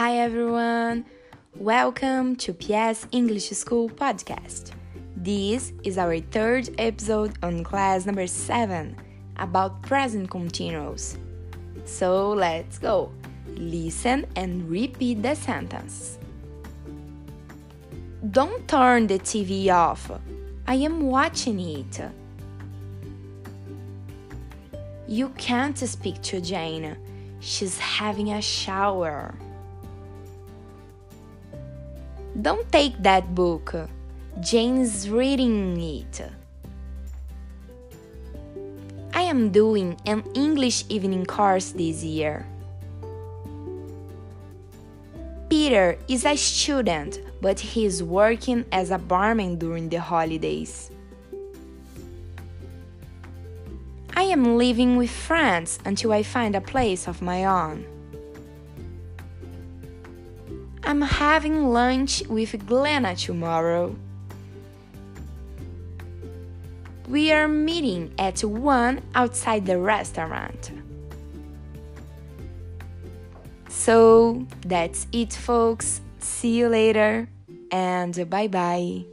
Hi 0.00 0.16
everyone! 0.16 1.04
Welcome 1.56 2.34
to 2.36 2.54
PS 2.54 3.06
English 3.12 3.50
School 3.50 3.90
podcast. 3.90 4.70
This 5.14 5.74
is 5.84 5.98
our 5.98 6.20
third 6.20 6.70
episode 6.78 7.36
on 7.42 7.62
class 7.62 8.06
number 8.06 8.26
7 8.26 8.96
about 9.36 9.82
present 9.82 10.30
continuous. 10.30 11.18
So 11.84 12.30
let's 12.30 12.78
go. 12.78 13.12
Listen 13.48 14.24
and 14.36 14.70
repeat 14.70 15.20
the 15.22 15.34
sentence. 15.34 16.18
Don't 18.30 18.66
turn 18.66 19.06
the 19.06 19.18
TV 19.18 19.68
off. 19.68 20.10
I 20.66 20.76
am 20.76 21.02
watching 21.02 21.60
it. 21.60 22.00
You 25.06 25.28
can't 25.36 25.76
speak 25.76 26.22
to 26.22 26.40
Jane. 26.40 26.96
She's 27.40 27.78
having 27.78 28.32
a 28.32 28.40
shower. 28.40 29.34
Don't 32.38 32.70
take 32.70 32.94
that 33.02 33.34
book. 33.34 33.74
Jane's 34.38 35.10
reading 35.10 35.80
it. 35.80 36.22
I 39.12 39.22
am 39.22 39.50
doing 39.50 39.98
an 40.06 40.22
English 40.34 40.84
evening 40.88 41.26
course 41.26 41.72
this 41.72 42.04
year. 42.04 42.46
Peter 45.50 45.98
is 46.06 46.24
a 46.24 46.36
student, 46.36 47.20
but 47.42 47.58
he 47.58 47.84
is 47.84 48.02
working 48.02 48.64
as 48.70 48.92
a 48.92 48.98
barman 48.98 49.58
during 49.58 49.88
the 49.88 50.00
holidays. 50.00 50.90
I 54.14 54.22
am 54.22 54.56
living 54.56 54.96
with 54.96 55.10
friends 55.10 55.80
until 55.84 56.12
I 56.12 56.22
find 56.22 56.54
a 56.54 56.60
place 56.60 57.08
of 57.08 57.20
my 57.20 57.44
own. 57.44 57.84
I'm 60.90 61.02
having 61.02 61.68
lunch 61.68 62.26
with 62.26 62.66
Glenna 62.66 63.14
tomorrow. 63.14 63.94
We 67.08 67.30
are 67.30 67.46
meeting 67.46 68.12
at 68.18 68.42
1 68.42 69.00
outside 69.14 69.66
the 69.66 69.78
restaurant. 69.78 70.72
So 73.68 74.44
that's 74.66 75.06
it, 75.12 75.32
folks. 75.32 76.00
See 76.18 76.58
you 76.58 76.68
later 76.68 77.28
and 77.70 78.28
bye 78.28 78.48
bye. 78.48 79.04